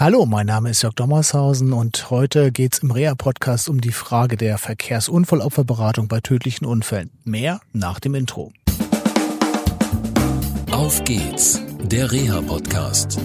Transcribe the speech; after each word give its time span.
Hallo, 0.00 0.24
mein 0.24 0.46
Name 0.46 0.70
ist 0.70 0.80
Jörg 0.80 0.94
Dommershausen 0.94 1.74
und 1.74 2.08
heute 2.08 2.52
geht's 2.52 2.78
im 2.78 2.90
Rea-Podcast 2.90 3.68
um 3.68 3.82
die 3.82 3.92
Frage 3.92 4.38
der 4.38 4.56
Verkehrsunfallopferberatung 4.56 6.08
bei 6.08 6.20
tödlichen 6.20 6.64
Unfällen. 6.64 7.10
Mehr 7.24 7.60
nach 7.74 8.00
dem 8.00 8.14
Intro. 8.14 8.50
Auf 10.70 11.04
geht's, 11.04 11.60
der 11.82 12.10
Reha-Podcast. 12.10 13.18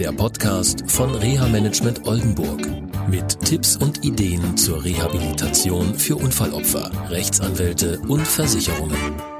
Der 0.00 0.10
Podcast 0.10 0.82
von 0.90 1.14
Reha 1.14 1.46
Management 1.46 2.08
Oldenburg. 2.08 2.60
Mit 3.08 3.38
Tipps 3.42 3.76
und 3.76 4.04
Ideen 4.04 4.56
zur 4.56 4.82
Rehabilitation 4.82 5.94
für 5.94 6.16
Unfallopfer, 6.16 6.90
Rechtsanwälte 7.08 8.00
und 8.00 8.26
Versicherungen. 8.26 9.35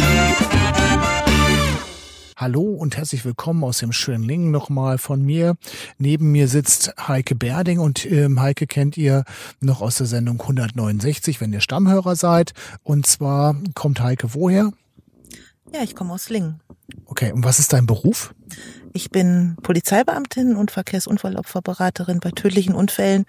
Hallo 2.38 2.64
und 2.64 2.98
herzlich 2.98 3.24
willkommen 3.24 3.64
aus 3.64 3.78
dem 3.78 3.92
schönen 3.92 4.22
Lingen 4.22 4.50
nochmal 4.50 4.98
von 4.98 5.22
mir. 5.22 5.56
Neben 5.96 6.32
mir 6.32 6.48
sitzt 6.48 6.92
Heike 7.08 7.34
Berding 7.34 7.78
und 7.78 8.04
ähm, 8.04 8.38
Heike 8.38 8.66
kennt 8.66 8.98
ihr 8.98 9.24
noch 9.60 9.80
aus 9.80 9.96
der 9.96 10.06
Sendung 10.06 10.38
169, 10.38 11.40
wenn 11.40 11.54
ihr 11.54 11.62
Stammhörer 11.62 12.14
seid. 12.14 12.52
Und 12.82 13.06
zwar 13.06 13.56
kommt 13.74 14.00
Heike 14.00 14.34
woher? 14.34 14.70
Ja, 15.72 15.82
ich 15.82 15.96
komme 15.96 16.12
aus 16.12 16.28
Lingen. 16.28 16.60
Okay, 17.06 17.32
und 17.32 17.42
was 17.42 17.58
ist 17.58 17.72
dein 17.72 17.86
Beruf? 17.86 18.34
Ich 18.92 19.08
bin 19.08 19.56
Polizeibeamtin 19.62 20.56
und 20.56 20.70
Verkehrsunfallopferberaterin 20.70 22.20
bei 22.20 22.32
tödlichen 22.32 22.74
Unfällen, 22.74 23.24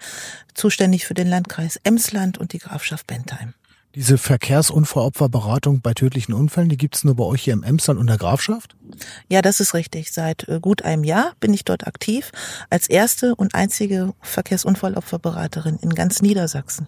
zuständig 0.52 1.06
für 1.06 1.14
den 1.14 1.28
Landkreis 1.28 1.80
Emsland 1.82 2.36
und 2.36 2.52
die 2.52 2.58
Grafschaft 2.58 3.06
Bentheim. 3.06 3.54
Diese 3.94 4.18
Verkehrsunfallopferberatung 4.18 5.80
bei 5.80 5.94
tödlichen 5.94 6.34
Unfällen, 6.34 6.68
die 6.68 6.76
gibt's 6.76 7.04
nur 7.04 7.16
bei 7.16 7.24
euch 7.24 7.42
hier 7.42 7.54
im 7.54 7.62
Emsland 7.62 7.98
und 7.98 8.06
der 8.06 8.18
Grafschaft? 8.18 8.76
Ja, 9.28 9.40
das 9.40 9.60
ist 9.60 9.74
richtig. 9.74 10.12
Seit 10.12 10.46
äh, 10.48 10.60
gut 10.60 10.82
einem 10.82 11.04
Jahr 11.04 11.32
bin 11.40 11.54
ich 11.54 11.64
dort 11.64 11.86
aktiv 11.86 12.30
als 12.70 12.88
erste 12.88 13.34
und 13.34 13.54
einzige 13.54 14.14
Verkehrsunfallopferberaterin 14.20 15.78
in 15.80 15.94
ganz 15.94 16.20
Niedersachsen. 16.20 16.86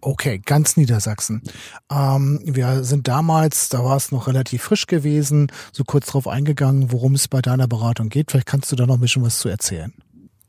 Okay, 0.00 0.40
ganz 0.44 0.76
Niedersachsen. 0.76 1.42
Ähm, 1.90 2.40
wir 2.44 2.84
sind 2.84 3.08
damals, 3.08 3.68
da 3.68 3.82
war 3.82 3.96
es 3.96 4.12
noch 4.12 4.28
relativ 4.28 4.62
frisch 4.62 4.86
gewesen, 4.86 5.50
so 5.72 5.82
kurz 5.82 6.06
drauf 6.06 6.28
eingegangen, 6.28 6.92
worum 6.92 7.14
es 7.14 7.26
bei 7.26 7.40
deiner 7.40 7.66
Beratung 7.66 8.08
geht. 8.08 8.30
Vielleicht 8.30 8.46
kannst 8.46 8.70
du 8.70 8.76
da 8.76 8.86
noch 8.86 8.94
ein 8.94 9.00
bisschen 9.00 9.22
was 9.22 9.38
zu 9.38 9.48
erzählen. 9.48 9.92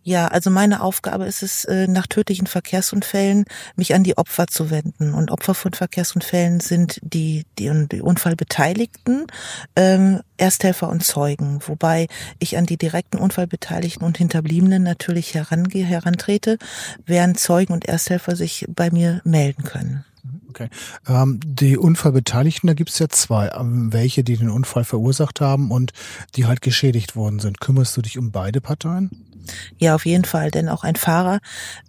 Ja, 0.09 0.27
also 0.27 0.49
meine 0.49 0.81
Aufgabe 0.81 1.25
ist 1.25 1.43
es, 1.43 1.65
äh, 1.65 1.85
nach 1.85 2.07
tödlichen 2.07 2.47
Verkehrsunfällen 2.47 3.45
mich 3.75 3.93
an 3.93 4.03
die 4.03 4.17
Opfer 4.17 4.47
zu 4.47 4.71
wenden. 4.71 5.13
Und 5.13 5.29
Opfer 5.29 5.53
von 5.53 5.73
Verkehrsunfällen 5.73 6.61
sind 6.61 6.99
die, 7.03 7.45
die, 7.59 7.87
die 7.91 8.01
Unfallbeteiligten, 8.01 9.27
ähm, 9.75 10.21
Ersthelfer 10.37 10.89
und 10.89 11.03
Zeugen, 11.03 11.59
wobei 11.67 12.07
ich 12.39 12.57
an 12.57 12.65
die 12.65 12.77
direkten 12.77 13.17
Unfallbeteiligten 13.19 14.03
und 14.03 14.17
Hinterbliebenen 14.17 14.81
natürlich 14.81 15.35
herangehe, 15.35 15.85
herantrete, 15.85 16.57
während 17.05 17.39
Zeugen 17.39 17.71
und 17.71 17.85
Ersthelfer 17.85 18.35
sich 18.35 18.65
bei 18.67 18.89
mir 18.89 19.21
melden 19.25 19.63
können. 19.63 20.05
Okay. 20.49 20.69
Ähm, 21.07 21.39
die 21.45 21.77
Unfallbeteiligten, 21.77 22.65
da 22.65 22.73
gibt 22.73 22.89
es 22.89 22.97
ja 22.97 23.09
zwei. 23.09 23.51
Ähm, 23.55 23.93
welche, 23.93 24.23
die 24.23 24.37
den 24.37 24.49
Unfall 24.49 24.85
verursacht 24.85 25.39
haben 25.39 25.69
und 25.69 25.93
die 26.35 26.47
halt 26.47 26.63
geschädigt 26.63 27.15
worden 27.15 27.37
sind. 27.37 27.61
Kümmerst 27.61 27.95
du 27.95 28.01
dich 28.01 28.17
um 28.17 28.31
beide 28.31 28.59
Parteien? 28.59 29.28
Ja, 29.77 29.95
auf 29.95 30.05
jeden 30.05 30.25
Fall, 30.25 30.51
denn 30.51 30.69
auch 30.69 30.83
ein 30.83 30.95
Fahrer 30.95 31.39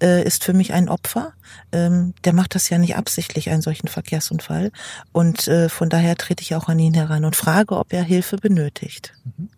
äh, 0.02 0.24
ist 0.24 0.44
für 0.44 0.52
mich 0.52 0.72
ein 0.72 0.88
Opfer. 0.88 1.32
Ähm, 1.72 2.14
der 2.24 2.32
macht 2.32 2.54
das 2.54 2.68
ja 2.68 2.78
nicht 2.78 2.96
absichtlich, 2.96 3.50
einen 3.50 3.62
solchen 3.62 3.88
Verkehrsunfall. 3.88 4.72
Und 5.12 5.48
äh, 5.48 5.68
von 5.68 5.88
daher 5.88 6.16
trete 6.16 6.42
ich 6.42 6.54
auch 6.54 6.68
an 6.68 6.78
ihn 6.78 6.94
heran 6.94 7.24
und 7.24 7.36
frage, 7.36 7.76
ob 7.76 7.92
er 7.92 8.02
Hilfe 8.02 8.36
benötigt. 8.36 9.14
Mhm. 9.24 9.48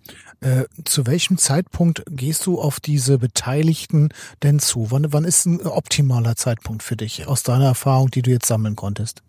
Äh, 0.41 0.65
zu 0.85 1.07
welchem 1.07 1.39
Zeitpunkt 1.39 2.03
gehst 2.11 2.47
du 2.47 2.61
auf 2.61 2.81
diese 2.81 3.19
Beteiligten 3.19 4.09
denn 4.43 4.59
zu? 4.59 4.91
Wann, 4.91 5.13
wann 5.13 5.25
ist 5.25 5.47
ein 5.47 5.65
optimaler 5.65 6.35
Zeitpunkt 6.35 6.83
für 6.83 6.97
dich 6.97 7.29
aus 7.29 7.45
deiner 7.45 7.67
Erfahrung, 7.67 8.11
die 8.11 8.23
du 8.23 8.31
jetzt 8.31 8.47
sammeln 8.47 8.75
konntest? 8.75 9.23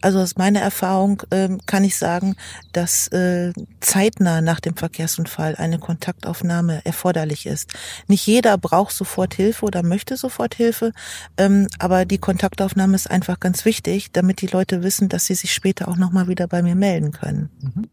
Also 0.00 0.18
aus 0.18 0.36
meiner 0.36 0.60
Erfahrung 0.60 1.22
ähm, 1.30 1.58
kann 1.66 1.84
ich 1.84 1.96
sagen, 1.96 2.36
dass 2.72 3.08
äh, 3.08 3.52
zeitnah 3.80 4.40
nach 4.40 4.60
dem 4.60 4.76
Verkehrsunfall 4.76 5.56
eine 5.56 5.78
Kontaktaufnahme 5.78 6.84
erforderlich 6.84 7.46
ist. 7.46 7.72
Nicht 8.08 8.26
jeder 8.26 8.56
braucht 8.58 8.94
sofort 8.94 9.34
Hilfe 9.34 9.66
oder 9.66 9.82
möchte 9.82 10.16
sofort 10.16 10.54
Hilfe, 10.54 10.92
ähm, 11.36 11.66
aber 11.78 12.04
die 12.04 12.18
Kontaktaufnahme 12.18 12.94
ist 12.94 13.10
einfach 13.10 13.40
ganz 13.40 13.64
wichtig, 13.64 14.12
damit 14.12 14.40
die 14.40 14.46
Leute 14.46 14.82
wissen, 14.82 15.08
dass 15.08 15.26
sie 15.26 15.34
sich 15.34 15.52
später 15.52 15.88
auch 15.88 15.96
nochmal 15.96 16.28
wieder 16.28 16.46
bei 16.46 16.62
mir 16.62 16.74
melden 16.74 17.12
können. 17.12 17.50
Mhm. 17.60 17.88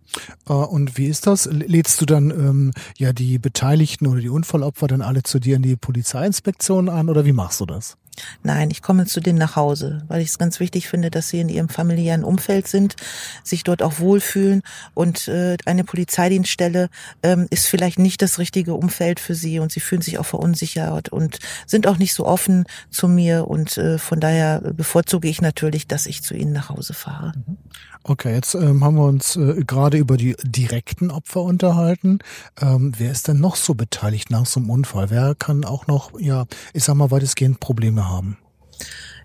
Äh, 0.47 0.53
und 0.53 0.97
wie 0.97 1.07
ist 1.07 1.27
das? 1.27 1.45
Lädst 1.45 1.99
du 2.01 2.05
dann 2.05 2.29
ähm, 2.31 2.73
ja 2.97 3.13
die 3.13 3.39
Beteiligten 3.39 4.07
oder 4.07 4.21
die 4.21 4.29
Unfallopfer 4.29 4.87
dann 4.87 5.01
alle 5.01 5.23
zu 5.23 5.39
dir 5.39 5.57
in 5.57 5.61
die 5.61 5.75
Polizeiinspektion 5.75 6.89
an 6.89 7.09
oder 7.09 7.25
wie 7.25 7.33
machst 7.33 7.59
du 7.59 7.65
das? 7.65 7.97
Nein, 8.43 8.69
ich 8.71 8.81
komme 8.81 9.05
zu 9.05 9.19
denen 9.19 9.39
nach 9.39 9.55
Hause, 9.55 10.03
weil 10.07 10.21
ich 10.21 10.29
es 10.29 10.37
ganz 10.37 10.59
wichtig 10.59 10.87
finde, 10.87 11.11
dass 11.11 11.29
sie 11.29 11.39
in 11.39 11.49
ihrem 11.49 11.69
familiären 11.69 12.23
Umfeld 12.23 12.67
sind, 12.67 12.95
sich 13.43 13.63
dort 13.63 13.81
auch 13.81 13.99
wohlfühlen 13.99 14.61
und 14.93 15.27
äh, 15.27 15.57
eine 15.65 15.83
Polizeidienststelle 15.83 16.89
ähm, 17.23 17.47
ist 17.49 17.67
vielleicht 17.67 17.99
nicht 17.99 18.21
das 18.21 18.39
richtige 18.39 18.73
Umfeld 18.73 19.19
für 19.19 19.35
sie 19.35 19.59
und 19.59 19.71
sie 19.71 19.79
fühlen 19.79 20.01
sich 20.01 20.17
auch 20.17 20.25
verunsichert 20.25 21.09
und 21.09 21.39
sind 21.65 21.87
auch 21.87 21.97
nicht 21.97 22.13
so 22.13 22.25
offen 22.25 22.65
zu 22.89 23.07
mir 23.07 23.47
und 23.47 23.77
äh, 23.77 23.97
von 23.97 24.19
daher 24.19 24.61
bevorzuge 24.61 25.27
ich 25.27 25.41
natürlich, 25.41 25.87
dass 25.87 26.05
ich 26.05 26.23
zu 26.23 26.33
ihnen 26.33 26.53
nach 26.53 26.69
Hause 26.69 26.93
fahre. 26.93 27.33
Mhm. 27.47 27.57
Okay, 28.03 28.33
jetzt 28.33 28.55
ähm, 28.55 28.83
haben 28.83 28.95
wir 28.95 29.05
uns 29.05 29.35
äh, 29.35 29.63
gerade 29.65 29.97
über 29.97 30.15
die 30.15 30.35
direkten 30.43 31.11
Opfer 31.11 31.41
unterhalten. 31.41 32.19
Ähm, 32.61 32.93
wer 32.97 33.11
ist 33.11 33.27
denn 33.27 33.39
noch 33.39 33.57
so 33.57 33.73
beteiligt 33.73 34.29
nach 34.31 34.45
so 34.45 34.59
einem 34.59 34.69
Unfall? 34.69 35.09
Wer 35.09 35.35
kann 35.35 35.65
auch 35.65 35.87
noch, 35.87 36.17
ja, 36.19 36.45
ich 36.73 36.85
sag 36.85 36.95
mal, 36.95 37.11
weitestgehend 37.11 37.59
Probleme 37.59 38.07
haben? 38.07 38.37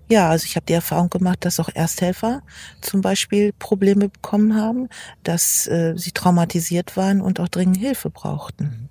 Ja, 0.09 0.31
also 0.31 0.47
ich 0.47 0.57
habe 0.57 0.67
die 0.67 0.73
Erfahrung 0.73 1.11
gemacht, 1.11 1.45
dass 1.45 1.61
auch 1.61 1.69
Ersthelfer 1.73 2.43
zum 2.81 3.03
Beispiel 3.03 3.53
Probleme 3.53 4.09
bekommen 4.09 4.57
haben, 4.57 4.89
dass 5.23 5.67
äh, 5.69 5.95
sie 5.97 6.11
traumatisiert 6.11 6.97
waren 6.97 7.21
und 7.21 7.39
auch 7.39 7.49
dringend 7.49 7.77
Hilfe 7.77 8.11
brauchten 8.11 8.91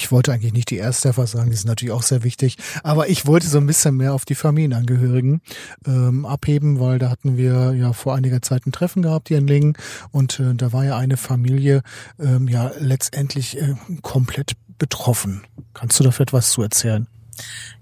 ich 0.00 0.10
wollte 0.10 0.32
eigentlich 0.32 0.54
nicht 0.54 0.70
die 0.70 0.78
Ersthelfer 0.78 1.26
sagen, 1.26 1.50
die 1.50 1.56
sind 1.56 1.68
natürlich 1.68 1.92
auch 1.92 2.02
sehr 2.02 2.24
wichtig, 2.24 2.56
aber 2.82 3.08
ich 3.08 3.26
wollte 3.26 3.46
so 3.46 3.58
ein 3.58 3.66
bisschen 3.66 3.96
mehr 3.96 4.14
auf 4.14 4.24
die 4.24 4.34
Familienangehörigen 4.34 5.42
ähm, 5.86 6.24
abheben, 6.24 6.80
weil 6.80 6.98
da 6.98 7.10
hatten 7.10 7.36
wir 7.36 7.74
ja 7.74 7.92
vor 7.92 8.14
einiger 8.14 8.40
Zeit 8.40 8.66
ein 8.66 8.72
Treffen 8.72 9.02
gehabt 9.02 9.28
hier 9.28 9.38
in 9.38 9.46
Lingen 9.46 9.76
und 10.10 10.40
äh, 10.40 10.54
da 10.54 10.72
war 10.72 10.86
ja 10.86 10.96
eine 10.96 11.18
Familie 11.18 11.82
ähm, 12.18 12.48
ja 12.48 12.72
letztendlich 12.78 13.60
äh, 13.60 13.74
komplett 14.00 14.52
betroffen. 14.78 15.42
Kannst 15.74 16.00
du 16.00 16.04
dafür 16.04 16.22
etwas 16.22 16.50
zu 16.50 16.62
erzählen? 16.62 17.06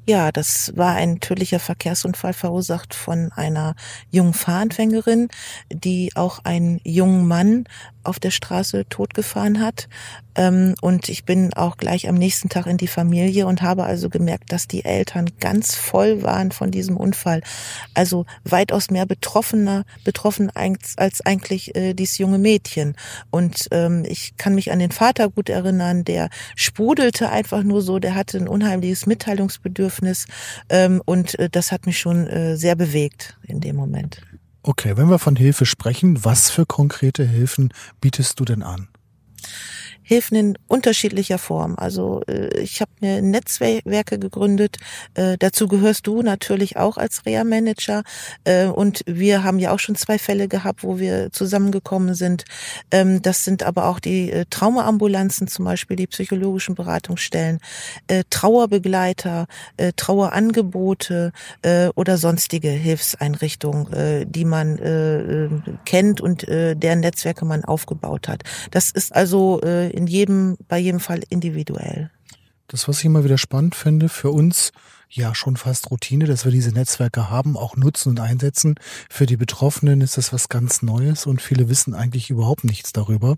Ja, 0.08 0.32
das 0.32 0.72
war 0.74 0.94
ein 0.94 1.20
tödlicher 1.20 1.60
Verkehrsunfall 1.60 2.32
verursacht 2.32 2.94
von 2.94 3.30
einer 3.32 3.74
jungen 4.10 4.32
Fahranfängerin, 4.32 5.28
die 5.70 6.12
auch 6.14 6.38
einen 6.44 6.80
jungen 6.82 7.28
Mann 7.28 7.64
auf 8.04 8.18
der 8.18 8.30
Straße 8.30 8.88
totgefahren 8.88 9.60
hat. 9.60 9.86
Ähm, 10.34 10.74
und 10.80 11.10
ich 11.10 11.26
bin 11.26 11.52
auch 11.52 11.76
gleich 11.76 12.08
am 12.08 12.14
nächsten 12.14 12.48
Tag 12.48 12.66
in 12.66 12.78
die 12.78 12.86
Familie 12.86 13.46
und 13.46 13.60
habe 13.60 13.84
also 13.84 14.08
gemerkt, 14.08 14.50
dass 14.50 14.66
die 14.66 14.82
Eltern 14.82 15.28
ganz 15.40 15.74
voll 15.74 16.22
waren 16.22 16.52
von 16.52 16.70
diesem 16.70 16.96
Unfall. 16.96 17.42
Also 17.92 18.24
weitaus 18.44 18.88
mehr 18.90 19.04
betroffener, 19.04 19.84
betroffen 20.04 20.50
als 20.54 21.20
eigentlich 21.26 21.76
äh, 21.76 21.92
dieses 21.92 22.16
junge 22.16 22.38
Mädchen. 22.38 22.96
Und 23.30 23.68
ähm, 23.72 24.04
ich 24.08 24.38
kann 24.38 24.54
mich 24.54 24.72
an 24.72 24.78
den 24.78 24.92
Vater 24.92 25.28
gut 25.28 25.50
erinnern, 25.50 26.04
der 26.04 26.30
sprudelte 26.56 27.28
einfach 27.28 27.62
nur 27.62 27.82
so, 27.82 27.98
der 27.98 28.14
hatte 28.14 28.38
ein 28.38 28.48
unheimliches 28.48 29.04
Mitteilungsbedürfnis. 29.04 29.97
Ähm, 30.68 31.02
und 31.04 31.38
äh, 31.38 31.48
das 31.48 31.72
hat 31.72 31.86
mich 31.86 31.98
schon 31.98 32.26
äh, 32.26 32.56
sehr 32.56 32.76
bewegt 32.76 33.38
in 33.42 33.60
dem 33.60 33.76
Moment. 33.76 34.22
Okay, 34.62 34.96
wenn 34.96 35.08
wir 35.08 35.18
von 35.18 35.36
Hilfe 35.36 35.66
sprechen, 35.66 36.24
was 36.24 36.50
für 36.50 36.66
konkrete 36.66 37.24
Hilfen 37.24 37.72
bietest 38.00 38.38
du 38.40 38.44
denn 38.44 38.62
an? 38.62 38.88
Hilfen 40.08 40.38
in 40.38 40.58
unterschiedlicher 40.68 41.36
Form. 41.36 41.74
Also 41.76 42.22
äh, 42.26 42.48
ich 42.60 42.80
habe 42.80 42.90
mir 43.00 43.20
Netzwerke 43.20 44.18
gegründet. 44.18 44.78
Äh, 45.12 45.36
dazu 45.38 45.68
gehörst 45.68 46.06
du 46.06 46.22
natürlich 46.22 46.78
auch 46.78 46.96
als 46.96 47.26
Reha-Manager. 47.26 48.04
Äh, 48.44 48.68
und 48.68 49.02
wir 49.04 49.44
haben 49.44 49.58
ja 49.58 49.70
auch 49.70 49.78
schon 49.78 49.96
zwei 49.96 50.18
Fälle 50.18 50.48
gehabt, 50.48 50.82
wo 50.82 50.98
wir 50.98 51.30
zusammengekommen 51.30 52.14
sind. 52.14 52.46
Ähm, 52.90 53.20
das 53.20 53.44
sind 53.44 53.62
aber 53.64 53.84
auch 53.84 54.00
die 54.00 54.44
Traumaambulanzen 54.48 55.46
zum 55.46 55.66
Beispiel, 55.66 55.98
die 55.98 56.06
psychologischen 56.06 56.74
Beratungsstellen, 56.74 57.58
Trauerbegleiter, 58.30 59.46
Trauerangebote 59.96 61.32
oder 61.94 62.16
sonstige 62.16 62.68
Hilfseinrichtungen, 62.68 64.30
die 64.30 64.44
man 64.44 65.62
kennt 65.84 66.20
und 66.20 66.46
deren 66.48 67.00
Netzwerke 67.00 67.44
man 67.44 67.64
aufgebaut 67.64 68.28
hat. 68.28 68.42
Das 68.70 68.90
ist 68.90 69.14
also 69.14 69.60
in 69.98 70.06
jedem, 70.06 70.56
bei 70.68 70.78
jedem 70.78 71.00
Fall 71.00 71.22
individuell. 71.28 72.10
Das, 72.68 72.88
was 72.88 73.00
ich 73.00 73.04
immer 73.04 73.24
wieder 73.24 73.38
spannend 73.38 73.74
finde, 73.74 74.08
für 74.08 74.30
uns 74.30 74.72
ja 75.10 75.34
schon 75.34 75.56
fast 75.56 75.90
Routine, 75.90 76.26
dass 76.26 76.44
wir 76.44 76.52
diese 76.52 76.70
Netzwerke 76.70 77.30
haben, 77.30 77.56
auch 77.56 77.76
nutzen 77.76 78.10
und 78.10 78.20
einsetzen. 78.20 78.74
Für 79.08 79.26
die 79.26 79.36
Betroffenen 79.36 80.00
ist 80.00 80.16
das 80.16 80.32
was 80.32 80.48
ganz 80.48 80.82
Neues 80.82 81.26
und 81.26 81.40
viele 81.40 81.68
wissen 81.68 81.94
eigentlich 81.94 82.30
überhaupt 82.30 82.64
nichts 82.64 82.92
darüber. 82.92 83.36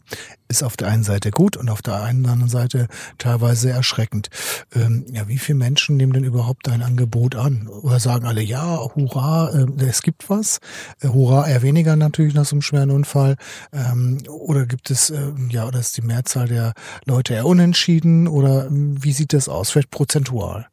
Ist 0.49 0.63
auf 0.63 0.77
der 0.77 0.89
einen 0.89 1.05
Seite 1.05 1.31
gut 1.31 1.57
und 1.57 1.71
auf 1.71 1.83
der 1.83 1.95
anderen 1.95 2.49
Seite 2.49 2.89
teilweise 3.19 3.71
erschreckend. 3.71 4.29
Ähm, 4.75 5.07
ja, 5.13 5.29
wie 5.29 5.39
viele 5.39 5.59
Menschen 5.59 5.97
nehmen 5.97 6.13
denn 6.13 6.25
überhaupt 6.25 6.67
dein 6.67 6.83
Angebot 6.83 7.37
an? 7.37 7.69
Oder 7.69 8.01
sagen 8.01 8.27
alle, 8.27 8.43
ja, 8.43 8.79
hurra, 8.95 9.51
äh, 9.51 9.85
es 9.85 10.03
gibt 10.03 10.29
was. 10.29 10.59
Äh, 11.01 11.09
hurra, 11.09 11.49
eher 11.49 11.63
weniger 11.63 11.97
natürlich 11.97 12.35
nach 12.35 12.45
so 12.45 12.57
einem 12.57 12.63
schweren 12.63 12.91
Unfall. 12.91 13.37
Ähm, 13.73 14.19
oder 14.29 14.67
gibt 14.67 14.91
es, 14.91 15.11
äh, 15.11 15.33
ja, 15.51 15.67
oder 15.67 15.79
ist 15.79 15.97
die 15.97 16.03
Mehrzahl 16.03 16.49
der 16.49 16.75
Leute 17.05 17.35
eher 17.35 17.47
unentschieden? 17.47 18.27
Oder 18.27 18.67
ähm, 18.67 19.03
wie 19.03 19.13
sieht 19.13 19.33
das 19.33 19.49
aus? 19.49 19.71
Vielleicht 19.71 19.91
prozentual? 19.91 20.67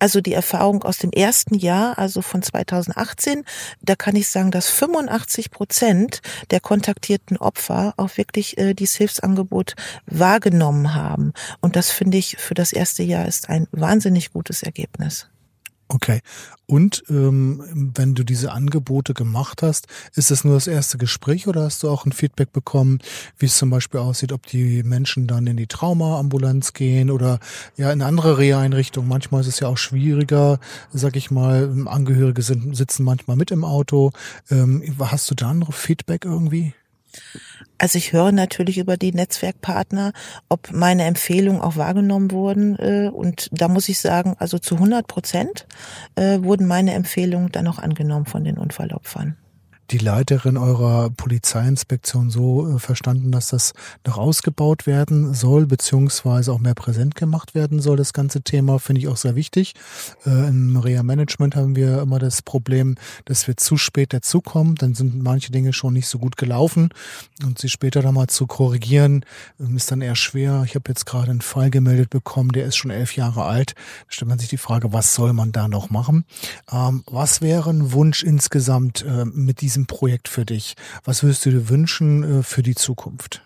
Also 0.00 0.20
die 0.20 0.32
Erfahrung 0.32 0.82
aus 0.82 0.98
dem 0.98 1.12
ersten 1.12 1.54
Jahr, 1.54 1.98
also 1.98 2.22
von 2.22 2.42
2018, 2.42 3.44
da 3.82 3.94
kann 3.94 4.16
ich 4.16 4.28
sagen, 4.28 4.50
dass 4.50 4.68
85 4.68 5.50
Prozent 5.50 6.22
der 6.50 6.60
kontaktierten 6.60 7.36
Opfer 7.36 7.94
auch 7.98 8.16
wirklich 8.16 8.58
äh, 8.58 8.74
dieses 8.74 8.96
Hilfsangebot 8.96 9.76
wahrgenommen 10.06 10.94
haben. 10.94 11.34
Und 11.60 11.76
das 11.76 11.90
finde 11.90 12.16
ich 12.16 12.38
für 12.38 12.54
das 12.54 12.72
erste 12.72 13.02
Jahr 13.02 13.28
ist 13.28 13.50
ein 13.50 13.68
wahnsinnig 13.72 14.32
gutes 14.32 14.62
Ergebnis. 14.62 15.28
Okay. 15.92 16.20
Und 16.66 17.02
ähm, 17.10 17.90
wenn 17.96 18.14
du 18.14 18.22
diese 18.22 18.52
Angebote 18.52 19.12
gemacht 19.12 19.60
hast, 19.60 19.88
ist 20.14 20.30
das 20.30 20.44
nur 20.44 20.54
das 20.54 20.68
erste 20.68 20.98
Gespräch 20.98 21.48
oder 21.48 21.64
hast 21.64 21.82
du 21.82 21.90
auch 21.90 22.06
ein 22.06 22.12
Feedback 22.12 22.52
bekommen, 22.52 23.00
wie 23.38 23.46
es 23.46 23.58
zum 23.58 23.70
Beispiel 23.70 23.98
aussieht, 23.98 24.30
ob 24.30 24.46
die 24.46 24.84
Menschen 24.84 25.26
dann 25.26 25.48
in 25.48 25.56
die 25.56 25.66
Traumaambulanz 25.66 26.74
gehen 26.74 27.10
oder 27.10 27.40
ja 27.76 27.90
in 27.90 28.02
andere 28.02 28.38
Reha-Einrichtungen? 28.38 29.08
Manchmal 29.08 29.40
ist 29.40 29.48
es 29.48 29.58
ja 29.58 29.66
auch 29.66 29.78
schwieriger, 29.78 30.60
sag 30.92 31.16
ich 31.16 31.32
mal, 31.32 31.68
Angehörige 31.86 32.42
sind, 32.42 32.76
sitzen 32.76 33.02
manchmal 33.02 33.36
mit 33.36 33.50
im 33.50 33.64
Auto. 33.64 34.12
Ähm, 34.48 34.94
hast 35.00 35.28
du 35.28 35.34
da 35.34 35.52
noch 35.52 35.74
Feedback 35.74 36.24
irgendwie? 36.24 36.72
Also 37.78 37.98
ich 37.98 38.12
höre 38.12 38.32
natürlich 38.32 38.78
über 38.78 38.96
die 38.96 39.12
Netzwerkpartner, 39.12 40.12
ob 40.48 40.70
meine 40.70 41.04
Empfehlungen 41.04 41.62
auch 41.62 41.76
wahrgenommen 41.76 42.30
wurden. 42.30 42.76
Äh, 42.78 43.10
und 43.12 43.48
da 43.52 43.68
muss 43.68 43.88
ich 43.88 43.98
sagen, 43.98 44.36
also 44.38 44.58
zu 44.58 44.74
100 44.76 45.06
Prozent 45.06 45.66
äh, 46.16 46.42
wurden 46.42 46.66
meine 46.66 46.92
Empfehlungen 46.92 47.50
dann 47.52 47.66
auch 47.66 47.78
angenommen 47.78 48.26
von 48.26 48.44
den 48.44 48.58
Unfallopfern 48.58 49.36
die 49.90 49.98
Leiterin 49.98 50.56
eurer 50.56 51.10
Polizeiinspektion 51.10 52.30
so 52.30 52.76
äh, 52.76 52.78
verstanden, 52.78 53.32
dass 53.32 53.48
das 53.48 53.72
noch 54.06 54.18
ausgebaut 54.18 54.86
werden 54.86 55.34
soll, 55.34 55.66
beziehungsweise 55.66 56.52
auch 56.52 56.60
mehr 56.60 56.74
präsent 56.74 57.16
gemacht 57.16 57.54
werden 57.54 57.80
soll. 57.80 57.96
Das 57.96 58.12
ganze 58.12 58.42
Thema 58.42 58.78
finde 58.78 59.00
ich 59.00 59.08
auch 59.08 59.16
sehr 59.16 59.34
wichtig. 59.34 59.74
Äh, 60.24 60.48
Im 60.48 60.76
Reha-Management 60.76 61.56
haben 61.56 61.74
wir 61.74 62.02
immer 62.02 62.18
das 62.18 62.42
Problem, 62.42 62.94
dass 63.24 63.48
wir 63.48 63.56
zu 63.56 63.76
spät 63.76 64.12
dazukommen. 64.12 64.76
Dann 64.76 64.94
sind 64.94 65.22
manche 65.22 65.50
Dinge 65.50 65.72
schon 65.72 65.94
nicht 65.94 66.06
so 66.06 66.18
gut 66.18 66.36
gelaufen 66.36 66.90
und 67.44 67.58
sie 67.58 67.68
später 67.68 68.00
dann 68.00 68.14
mal 68.14 68.28
zu 68.28 68.46
korrigieren, 68.46 69.24
ähm, 69.58 69.76
ist 69.76 69.90
dann 69.90 70.02
eher 70.02 70.16
schwer. 70.16 70.62
Ich 70.66 70.74
habe 70.76 70.88
jetzt 70.88 71.06
gerade 71.06 71.30
einen 71.30 71.40
Fall 71.40 71.70
gemeldet 71.70 72.10
bekommen, 72.10 72.52
der 72.52 72.66
ist 72.66 72.76
schon 72.76 72.90
elf 72.90 73.16
Jahre 73.16 73.44
alt. 73.44 73.74
Da 74.06 74.12
stellt 74.12 74.28
man 74.28 74.38
sich 74.38 74.48
die 74.48 74.56
Frage, 74.56 74.92
was 74.92 75.14
soll 75.14 75.32
man 75.32 75.50
da 75.50 75.66
noch 75.66 75.90
machen? 75.90 76.24
Ähm, 76.70 77.02
was 77.06 77.40
wäre 77.40 77.70
ein 77.70 77.92
Wunsch 77.92 78.22
insgesamt 78.22 79.04
äh, 79.04 79.24
mit 79.24 79.60
diesem 79.60 79.79
diesem 79.80 79.86
Projekt 79.86 80.28
für 80.28 80.44
dich? 80.44 80.74
Was 81.04 81.22
würdest 81.22 81.46
du 81.46 81.50
dir 81.50 81.68
wünschen 81.68 82.40
äh, 82.40 82.42
für 82.42 82.62
die 82.62 82.74
Zukunft? 82.74 83.42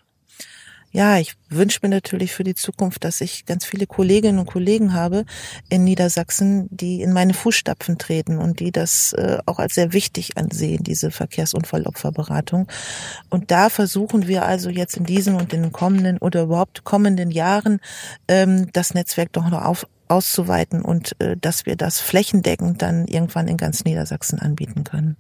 Ja, 0.90 1.18
ich 1.18 1.34
wünsche 1.48 1.80
mir 1.82 1.88
natürlich 1.88 2.32
für 2.32 2.44
die 2.44 2.54
Zukunft, 2.54 3.02
dass 3.02 3.20
ich 3.20 3.46
ganz 3.46 3.64
viele 3.64 3.84
Kolleginnen 3.84 4.38
und 4.38 4.46
Kollegen 4.46 4.92
habe 4.92 5.24
in 5.68 5.82
Niedersachsen, 5.82 6.68
die 6.70 7.02
in 7.02 7.12
meine 7.12 7.34
Fußstapfen 7.34 7.98
treten 7.98 8.38
und 8.38 8.60
die 8.60 8.70
das 8.70 9.12
äh, 9.14 9.38
auch 9.44 9.58
als 9.58 9.74
sehr 9.74 9.92
wichtig 9.92 10.36
ansehen, 10.36 10.84
diese 10.84 11.10
Verkehrsunfallopferberatung. 11.10 12.68
Und 13.28 13.50
da 13.50 13.70
versuchen 13.70 14.28
wir 14.28 14.44
also 14.44 14.70
jetzt 14.70 14.96
in 14.96 15.04
diesen 15.04 15.34
und 15.34 15.52
in 15.52 15.62
den 15.62 15.72
kommenden 15.72 16.18
oder 16.18 16.44
überhaupt 16.44 16.84
kommenden 16.84 17.32
Jahren 17.32 17.80
ähm, 18.28 18.68
das 18.72 18.94
Netzwerk 18.94 19.32
doch 19.32 19.50
noch 19.50 19.64
auf, 19.64 19.88
auszuweiten 20.06 20.80
und 20.80 21.20
äh, 21.20 21.36
dass 21.36 21.66
wir 21.66 21.74
das 21.74 22.00
flächendeckend 22.00 22.82
dann 22.82 23.08
irgendwann 23.08 23.48
in 23.48 23.56
ganz 23.56 23.84
Niedersachsen 23.84 24.38
anbieten 24.38 24.84
können. 24.84 25.16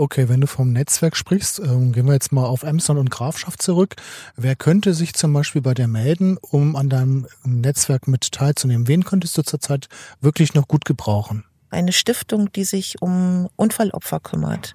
Okay, 0.00 0.28
wenn 0.28 0.40
du 0.40 0.46
vom 0.46 0.72
Netzwerk 0.72 1.16
sprichst, 1.16 1.58
ähm, 1.58 1.90
gehen 1.90 2.06
wir 2.06 2.12
jetzt 2.12 2.30
mal 2.30 2.44
auf 2.44 2.62
Emsland 2.62 3.00
und 3.00 3.10
Grafschaft 3.10 3.60
zurück. 3.60 3.96
Wer 4.36 4.54
könnte 4.54 4.94
sich 4.94 5.12
zum 5.12 5.32
Beispiel 5.32 5.60
bei 5.60 5.74
dir 5.74 5.88
melden, 5.88 6.38
um 6.40 6.76
an 6.76 6.88
deinem 6.88 7.26
Netzwerk 7.44 8.06
mit 8.06 8.30
teilzunehmen? 8.30 8.86
Wen 8.86 9.02
könntest 9.02 9.36
du 9.36 9.42
zurzeit 9.42 9.88
wirklich 10.20 10.54
noch 10.54 10.68
gut 10.68 10.84
gebrauchen? 10.84 11.42
Eine 11.70 11.90
Stiftung, 11.90 12.52
die 12.52 12.62
sich 12.62 13.02
um 13.02 13.48
Unfallopfer 13.56 14.20
kümmert. 14.20 14.72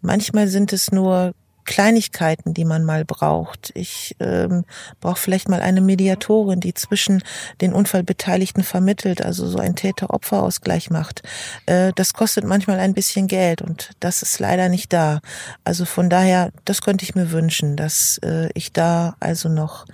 Manchmal 0.00 0.48
sind 0.48 0.72
es 0.72 0.90
nur 0.90 1.32
Kleinigkeiten, 1.66 2.54
die 2.54 2.64
man 2.64 2.84
mal 2.84 3.04
braucht. 3.04 3.72
Ich 3.74 4.16
ähm, 4.20 4.64
brauche 5.00 5.18
vielleicht 5.18 5.48
mal 5.48 5.60
eine 5.60 5.80
Mediatorin, 5.80 6.60
die 6.60 6.74
zwischen 6.74 7.22
den 7.60 7.72
Unfallbeteiligten 7.72 8.62
vermittelt, 8.62 9.22
also 9.22 9.46
so 9.46 9.58
ein 9.58 9.76
Täter-Opfer-Ausgleich 9.76 10.90
macht. 10.90 11.22
Äh, 11.66 11.92
das 11.94 12.14
kostet 12.14 12.44
manchmal 12.44 12.78
ein 12.78 12.94
bisschen 12.94 13.26
Geld 13.26 13.60
und 13.60 13.90
das 14.00 14.22
ist 14.22 14.38
leider 14.38 14.68
nicht 14.68 14.92
da. 14.92 15.20
Also 15.64 15.84
von 15.84 16.08
daher, 16.08 16.52
das 16.64 16.80
könnte 16.80 17.04
ich 17.04 17.14
mir 17.14 17.32
wünschen, 17.32 17.76
dass 17.76 18.18
äh, 18.22 18.48
ich 18.54 18.72
da 18.72 19.16
also 19.20 19.48
noch 19.48 19.84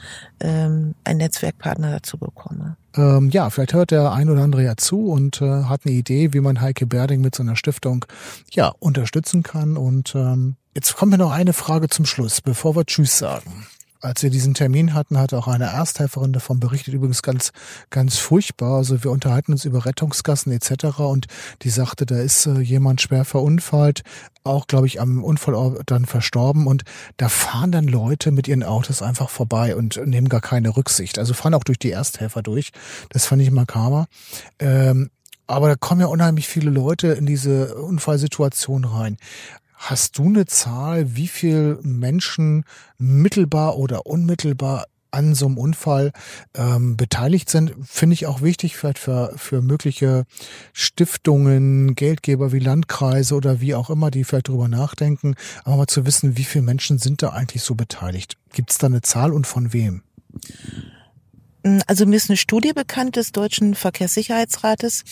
ähm, 0.40 0.94
einen 1.04 1.18
Netzwerkpartner 1.18 1.90
dazu 1.90 2.18
bekomme. 2.18 2.76
Ähm, 2.94 3.30
ja, 3.30 3.48
vielleicht 3.48 3.72
hört 3.72 3.90
der 3.90 4.12
ein 4.12 4.28
oder 4.28 4.42
andere 4.42 4.64
ja 4.64 4.76
zu 4.76 5.06
und 5.06 5.40
äh, 5.40 5.64
hat 5.64 5.82
eine 5.84 5.94
Idee, 5.94 6.34
wie 6.34 6.40
man 6.40 6.60
Heike 6.60 6.86
Berding 6.86 7.22
mit 7.22 7.34
so 7.34 7.42
einer 7.42 7.56
Stiftung 7.56 8.04
ja 8.50 8.72
unterstützen 8.80 9.42
kann 9.42 9.76
und 9.76 10.14
ähm, 10.14 10.56
Jetzt 10.74 10.96
kommt 10.96 11.12
mir 11.12 11.18
noch 11.18 11.32
eine 11.32 11.52
Frage 11.52 11.88
zum 11.90 12.06
Schluss, 12.06 12.40
bevor 12.40 12.74
wir 12.74 12.86
Tschüss 12.86 13.18
sagen. 13.18 13.66
Als 14.00 14.22
wir 14.22 14.30
diesen 14.30 14.54
Termin 14.54 14.94
hatten, 14.94 15.18
hat 15.18 15.34
auch 15.34 15.46
eine 15.46 15.66
Ersthelferin 15.66 16.32
davon 16.32 16.60
berichtet, 16.60 16.94
übrigens 16.94 17.22
ganz, 17.22 17.52
ganz 17.90 18.16
furchtbar. 18.16 18.78
Also 18.78 19.04
wir 19.04 19.10
unterhalten 19.10 19.52
uns 19.52 19.66
über 19.66 19.84
Rettungsgassen 19.84 20.50
etc. 20.50 20.98
Und 21.00 21.26
die 21.60 21.68
sagte, 21.68 22.06
da 22.06 22.18
ist 22.18 22.46
äh, 22.46 22.58
jemand 22.60 23.02
schwer 23.02 23.26
verunfallt, 23.26 24.00
auch, 24.44 24.66
glaube 24.66 24.86
ich, 24.86 24.98
am 24.98 25.22
Unfallort 25.22 25.82
dann 25.86 26.06
verstorben. 26.06 26.66
Und 26.66 26.84
da 27.18 27.28
fahren 27.28 27.70
dann 27.70 27.86
Leute 27.86 28.32
mit 28.32 28.48
ihren 28.48 28.64
Autos 28.64 29.02
einfach 29.02 29.28
vorbei 29.28 29.76
und 29.76 30.00
nehmen 30.06 30.30
gar 30.30 30.40
keine 30.40 30.74
Rücksicht. 30.74 31.18
Also 31.18 31.34
fahren 31.34 31.54
auch 31.54 31.64
durch 31.64 31.78
die 31.78 31.90
Ersthelfer 31.90 32.42
durch. 32.42 32.70
Das 33.10 33.26
fand 33.26 33.42
ich 33.42 33.50
makaber. 33.50 34.06
Ähm, 34.58 35.10
aber 35.46 35.68
da 35.68 35.74
kommen 35.74 36.00
ja 36.00 36.06
unheimlich 36.06 36.48
viele 36.48 36.70
Leute 36.70 37.08
in 37.08 37.26
diese 37.26 37.74
Unfallsituation 37.74 38.84
rein. 38.84 39.18
Hast 39.84 40.16
du 40.16 40.26
eine 40.26 40.46
Zahl, 40.46 41.16
wie 41.16 41.26
viel 41.26 41.76
Menschen 41.82 42.64
mittelbar 42.98 43.76
oder 43.76 44.06
unmittelbar 44.06 44.84
an 45.10 45.34
so 45.34 45.46
einem 45.46 45.58
Unfall 45.58 46.12
ähm, 46.54 46.96
beteiligt 46.96 47.50
sind, 47.50 47.74
finde 47.82 48.14
ich 48.14 48.26
auch 48.26 48.42
wichtig 48.42 48.76
vielleicht 48.76 49.00
für, 49.00 49.32
für 49.34 49.60
mögliche 49.60 50.24
Stiftungen, 50.72 51.96
Geldgeber 51.96 52.52
wie 52.52 52.60
Landkreise 52.60 53.34
oder 53.34 53.60
wie 53.60 53.74
auch 53.74 53.90
immer, 53.90 54.12
die 54.12 54.22
vielleicht 54.22 54.50
darüber 54.50 54.68
nachdenken, 54.68 55.34
aber 55.64 55.78
mal 55.78 55.86
zu 55.88 56.06
wissen, 56.06 56.36
wie 56.36 56.44
viele 56.44 56.62
Menschen 56.62 56.98
sind 56.98 57.20
da 57.20 57.30
eigentlich 57.30 57.64
so 57.64 57.74
beteiligt. 57.74 58.36
Gibt 58.52 58.70
es 58.70 58.78
da 58.78 58.86
eine 58.86 59.02
Zahl 59.02 59.32
und 59.32 59.48
von 59.48 59.72
wem? 59.72 60.04
Mm, 61.62 61.78
also 61.86 62.06
mir 62.06 62.16
ist 62.16 62.30
eine 62.30 62.36
Studie 62.36 62.72
bekannt 62.72 63.16
des 63.16 63.32
Deutschen 63.32 63.74
Verkehrssicherheitsrates, 63.74 65.04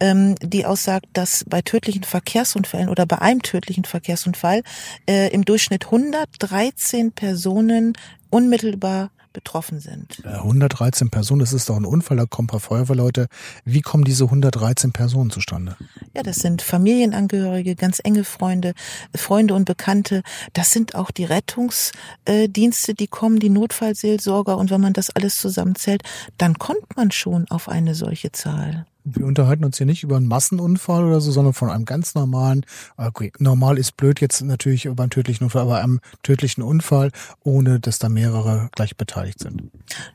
ähm, 0.00 0.34
die 0.42 0.66
aussagt, 0.66 1.06
dass 1.12 1.44
bei 1.48 1.62
tödlichen 1.62 2.04
Verkehrsunfällen 2.04 2.88
oder 2.88 3.06
bei 3.06 3.20
einem 3.20 3.42
tödlichen 3.42 3.84
Verkehrsunfall 3.84 4.62
äh, 5.08 5.32
im 5.32 5.44
Durchschnitt 5.44 5.86
113 5.86 7.12
Personen 7.12 7.94
unmittelbar 8.30 9.10
betroffen 9.32 9.80
sind. 9.80 10.22
113 10.24 11.10
Personen, 11.10 11.40
das 11.40 11.52
ist 11.52 11.68
doch 11.68 11.76
ein 11.76 11.84
Unfall, 11.84 12.16
da 12.16 12.26
kommen 12.26 12.46
ein 12.46 12.50
paar 12.50 12.60
Feuerwehrleute. 12.60 13.28
Wie 13.64 13.80
kommen 13.80 14.04
diese 14.04 14.24
113 14.24 14.92
Personen 14.92 15.30
zustande? 15.30 15.76
Ja, 16.14 16.22
das 16.22 16.36
sind 16.36 16.62
Familienangehörige, 16.62 17.76
ganz 17.76 18.00
enge 18.02 18.24
Freunde, 18.24 18.74
Freunde 19.14 19.54
und 19.54 19.64
Bekannte. 19.64 20.22
Das 20.52 20.70
sind 20.70 20.94
auch 20.94 21.10
die 21.10 21.24
Rettungsdienste, 21.24 22.94
die 22.94 23.06
kommen, 23.06 23.38
die 23.38 23.50
Notfallseelsorger. 23.50 24.56
Und 24.56 24.70
wenn 24.70 24.80
man 24.80 24.92
das 24.92 25.10
alles 25.10 25.36
zusammenzählt, 25.36 26.02
dann 26.36 26.58
kommt 26.58 26.96
man 26.96 27.10
schon 27.10 27.46
auf 27.50 27.68
eine 27.68 27.94
solche 27.94 28.32
Zahl 28.32 28.86
wir 29.04 29.26
unterhalten 29.26 29.64
uns 29.64 29.78
hier 29.78 29.86
nicht 29.86 30.02
über 30.02 30.16
einen 30.16 30.26
Massenunfall 30.26 31.04
oder 31.04 31.20
so, 31.20 31.30
sondern 31.30 31.54
von 31.54 31.70
einem 31.70 31.84
ganz 31.84 32.14
normalen, 32.14 32.64
okay, 32.96 33.32
normal 33.38 33.78
ist 33.78 33.96
blöd 33.96 34.20
jetzt 34.20 34.42
natürlich 34.42 34.84
über 34.84 35.02
einen 35.02 35.10
tödlichen 35.10 35.44
Unfall, 35.44 35.62
aber 35.62 35.78
einem 35.78 36.00
tödlichen 36.22 36.62
Unfall, 36.62 37.10
ohne 37.42 37.80
dass 37.80 37.98
da 37.98 38.08
mehrere 38.08 38.68
gleich 38.72 38.96
beteiligt 38.96 39.40
sind. 39.40 39.70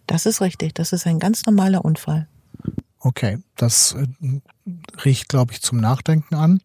Das 0.08 0.26
ist 0.26 0.42
richtig, 0.42 0.74
das 0.76 0.94
ist 0.94 1.08
ein 1.08 1.20
ganz 1.20 1.46
normaler 1.46 1.84
Unfall. 1.84 2.28
Okay, 3.00 3.40
das 3.58 3.94
äh, 3.94 4.08
riecht, 5.04 5.28
glaube 5.28 5.54
ich, 5.54 5.62
zum 5.62 5.80
Nachdenken 5.80 6.36
an. 6.36 6.62